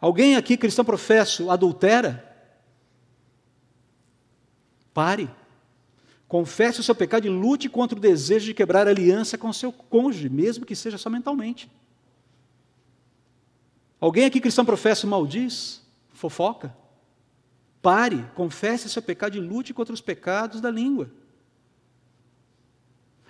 [0.00, 2.22] Alguém aqui, cristão professo, adultera?
[4.92, 5.30] Pare.
[6.28, 9.72] Confesse o seu pecado e lute contra o desejo de quebrar aliança com o seu
[9.72, 11.70] cônjuge, mesmo que seja só mentalmente.
[14.00, 15.82] Alguém aqui, cristão professo, maldiz?
[16.12, 16.74] Fofoca?
[17.80, 21.10] Pare, confesse o seu pecado e lute contra os pecados da língua.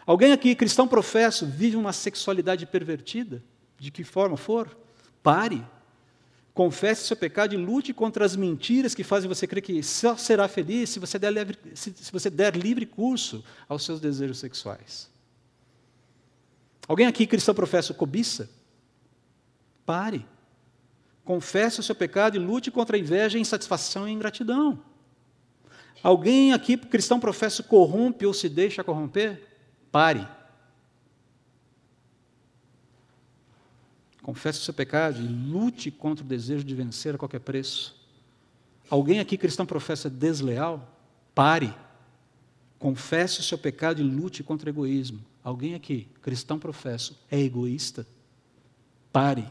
[0.06, 3.42] Alguém aqui, cristão professo, vive uma sexualidade pervertida?
[3.78, 4.76] De que forma for?
[5.22, 5.66] Pare,
[6.56, 10.48] Confesse seu pecado e lute contra as mentiras que fazem você crer que só será
[10.48, 15.10] feliz se você der livre, se, se você der livre curso aos seus desejos sexuais.
[16.88, 18.48] Alguém aqui, cristão professa cobiça?
[19.84, 20.24] Pare.
[21.26, 24.82] Confesse o seu pecado e lute contra a inveja, insatisfação e ingratidão.
[26.02, 29.46] Alguém aqui, cristão professa corrompe ou se deixa corromper?
[29.92, 30.26] Pare.
[34.26, 37.94] Confesse o seu pecado e lute contra o desejo de vencer a qualquer preço.
[38.90, 41.00] Alguém aqui cristão professa desleal?
[41.32, 41.72] Pare.
[42.76, 45.24] Confesse o seu pecado e lute contra o egoísmo.
[45.44, 48.04] Alguém aqui, cristão professo, é egoísta?
[49.12, 49.48] Pare.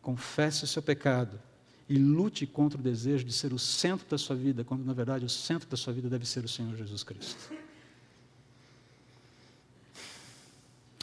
[0.00, 1.38] Confesse o seu pecado
[1.86, 5.26] e lute contra o desejo de ser o centro da sua vida, quando na verdade
[5.26, 7.52] o centro da sua vida deve ser o Senhor Jesus Cristo.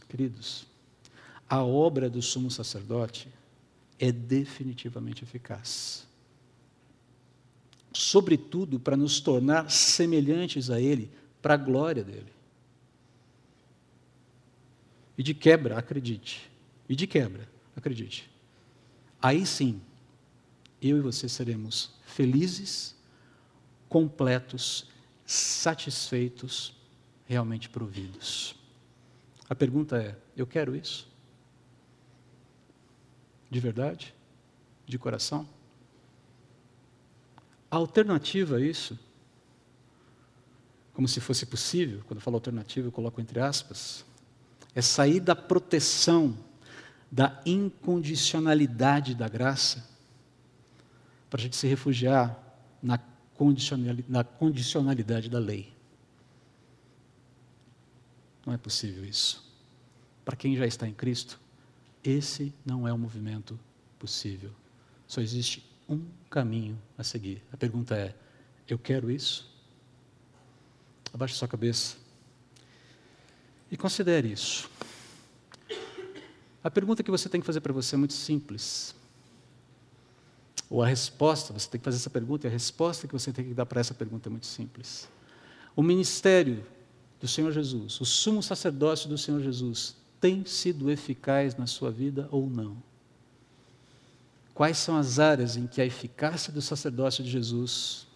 [0.09, 0.72] Queridos,
[1.53, 3.27] a obra do sumo sacerdote
[3.99, 6.03] é definitivamente eficaz.
[7.93, 11.11] Sobretudo para nos tornar semelhantes a Ele,
[11.43, 12.33] para a glória dele.
[15.15, 16.49] E de quebra, acredite.
[16.89, 18.27] E de quebra, acredite.
[19.21, 19.79] Aí sim,
[20.81, 22.95] eu e você seremos felizes,
[23.87, 24.89] completos,
[25.23, 26.75] satisfeitos,
[27.27, 28.55] realmente providos.
[29.47, 31.12] A pergunta é: eu quero isso?
[33.53, 34.15] De verdade?
[34.83, 35.47] De coração?
[37.69, 38.97] A alternativa a isso,
[40.91, 44.03] como se fosse possível, quando eu falo alternativa eu coloco entre aspas,
[44.73, 46.35] é sair da proteção,
[47.11, 49.87] da incondicionalidade da graça,
[51.29, 52.35] para a gente se refugiar
[52.81, 52.97] na
[53.35, 55.71] condicionalidade, na condicionalidade da lei.
[58.47, 59.47] Não é possível isso.
[60.25, 61.39] Para quem já está em Cristo,
[62.03, 63.59] esse não é o movimento
[63.97, 64.51] possível.
[65.07, 67.41] Só existe um caminho a seguir.
[67.51, 68.15] A pergunta é:
[68.67, 69.51] eu quero isso?
[71.13, 71.97] Abaixe sua cabeça
[73.69, 74.69] e considere isso.
[76.63, 78.95] A pergunta que você tem que fazer para você é muito simples.
[80.69, 83.45] Ou a resposta, você tem que fazer essa pergunta, e a resposta que você tem
[83.45, 85.09] que dar para essa pergunta é muito simples.
[85.75, 86.65] O ministério
[87.19, 92.29] do Senhor Jesus, o sumo sacerdócio do Senhor Jesus, tem sido eficaz na sua vida
[92.31, 92.77] ou não?
[94.53, 98.07] Quais são as áreas em que a eficácia do sacerdócio de Jesus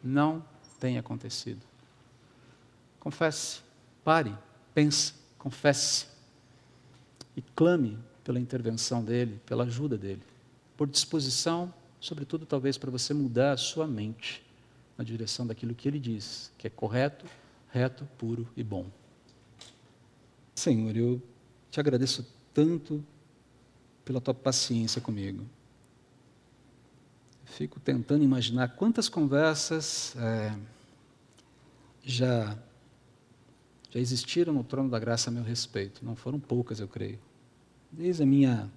[0.00, 0.44] não
[0.78, 1.60] tem acontecido?
[3.00, 3.62] Confesse,
[4.04, 4.32] pare,
[4.72, 6.06] pense, confesse
[7.36, 10.22] e clame pela intervenção dele, pela ajuda dele
[10.76, 14.40] por disposição, sobretudo talvez para você mudar a sua mente
[14.96, 17.26] na direção daquilo que ele diz, que é correto,
[17.72, 18.86] reto, puro e bom.
[20.64, 21.20] Senhor, eu
[21.70, 23.04] te agradeço tanto
[24.02, 25.44] pela tua paciência comigo.
[27.44, 30.56] Fico tentando imaginar quantas conversas é,
[32.02, 32.56] já
[33.90, 36.02] já existiram no trono da graça a meu respeito.
[36.02, 37.18] Não foram poucas, eu creio.
[37.92, 38.72] Desde a minha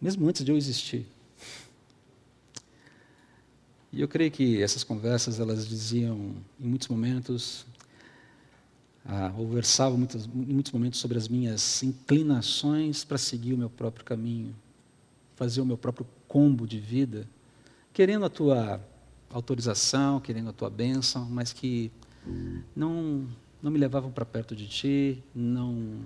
[0.00, 1.06] mesmo antes de eu existir.
[3.92, 7.66] E eu creio que essas conversas elas diziam, em muitos momentos,
[9.08, 9.32] ah,
[9.96, 14.54] muitos, em muitos momentos sobre as minhas inclinações para seguir o meu próprio caminho,
[15.36, 17.28] fazer o meu próprio combo de vida,
[17.92, 18.80] querendo a tua
[19.30, 21.92] autorização, querendo a tua bênção, mas que
[22.74, 23.26] não,
[23.62, 26.00] não me levavam para perto de ti, não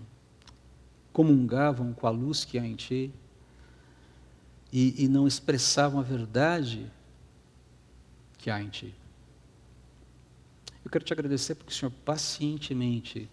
[1.12, 3.12] comungavam com a luz que há em ti
[4.72, 6.90] e, e não expressavam a verdade
[8.38, 8.94] que há em ti.
[10.84, 13.28] Eu quero te agradecer porque o Senhor pacientemente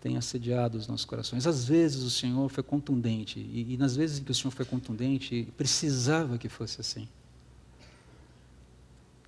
[0.00, 1.46] tem assediado os nossos corações.
[1.46, 4.64] Às vezes o Senhor foi contundente, e, e nas vezes em que o Senhor foi
[4.64, 7.08] contundente, precisava que fosse assim.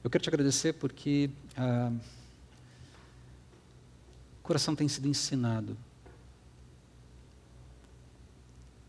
[0.04, 1.92] Eu quero te agradecer porque ah,
[4.40, 5.76] o coração tem sido ensinado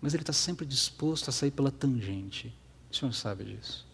[0.01, 2.53] mas ele está sempre disposto a sair pela tangente.
[2.91, 3.85] O Senhor sabe disso.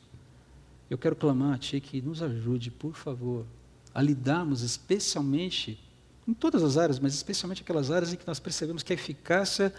[0.90, 3.46] Eu quero clamar a Ti que nos ajude, por favor,
[3.94, 5.80] a lidarmos especialmente,
[6.28, 9.74] em todas as áreas, mas especialmente aquelas áreas em que nós percebemos que a eficácia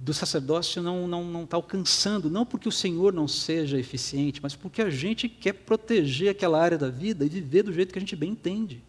[0.00, 4.40] do sacerdócio não está não, não tá alcançando, não porque o Senhor não seja eficiente,
[4.40, 7.98] mas porque a gente quer proteger aquela área da vida e viver do jeito que
[7.98, 8.82] a gente bem entende.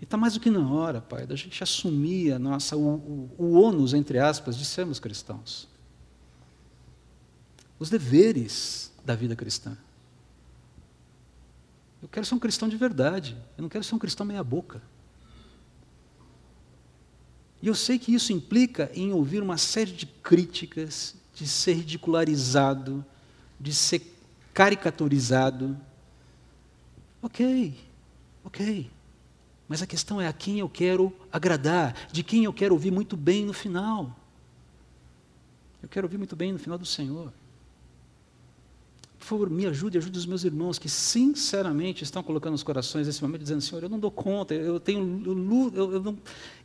[0.00, 3.30] E está mais do que na hora, Pai, da gente assumir a nossa, o, o,
[3.36, 5.68] o ônus, entre aspas, de sermos cristãos.
[7.78, 9.76] Os deveres da vida cristã.
[12.02, 13.36] Eu quero ser um cristão de verdade.
[13.56, 14.80] Eu não quero ser um cristão meia-boca.
[17.60, 23.04] E eu sei que isso implica em ouvir uma série de críticas, de ser ridicularizado,
[23.58, 24.14] de ser
[24.54, 25.76] caricaturizado.
[27.20, 27.74] Ok,
[28.44, 28.90] ok.
[29.66, 33.16] Mas a questão é a quem eu quero agradar, de quem eu quero ouvir muito
[33.16, 34.16] bem no final.
[35.82, 37.32] Eu quero ouvir muito bem no final do Senhor.
[39.28, 43.20] Por favor, me ajude, ajude os meus irmãos que sinceramente estão colocando os corações nesse
[43.20, 45.22] momento, dizendo: Senhor, eu não dou conta, eu tenho.
[45.74, 46.16] Eu, eu não,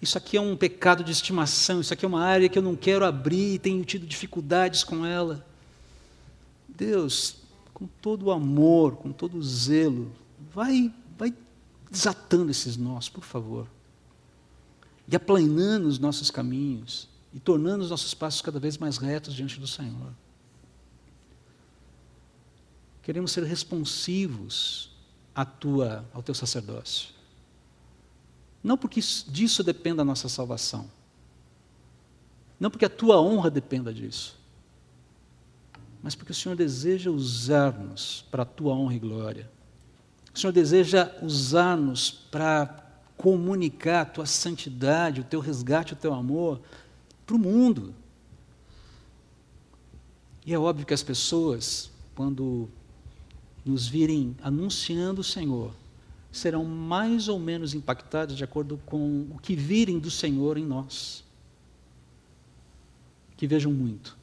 [0.02, 2.74] isso aqui é um pecado de estimação, isso aqui é uma área que eu não
[2.74, 5.46] quero abrir, tenho tido dificuldades com ela.
[6.70, 7.36] Deus,
[7.74, 10.10] com todo o amor, com todo o zelo,
[10.54, 11.34] vai, vai
[11.92, 13.68] desatando esses nós, por favor.
[15.06, 19.60] E aplanando os nossos caminhos e tornando os nossos passos cada vez mais retos diante
[19.60, 20.14] do Senhor.
[23.04, 24.90] Queremos ser responsivos
[25.36, 27.10] à tua, ao teu sacerdócio.
[28.64, 30.90] Não porque disso dependa a nossa salvação.
[32.60, 34.40] Não porque a tua honra dependa disso.
[36.02, 39.54] Mas porque o Senhor deseja usar-nos para a tua honra e glória
[40.34, 42.82] o Senhor deseja usar-nos para
[43.16, 46.60] comunicar a tua santidade, o teu resgate, o teu amor
[47.26, 47.94] para o mundo.
[50.46, 52.68] E é óbvio que as pessoas, quando
[53.66, 55.74] nos virem anunciando o Senhor,
[56.32, 61.24] serão mais ou menos impactadas de acordo com o que virem do Senhor em nós.
[63.38, 64.18] Que vejam muito,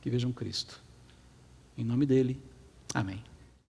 [0.00, 0.80] que vejam Cristo.
[1.76, 2.40] Em nome dele,
[2.94, 3.29] amém.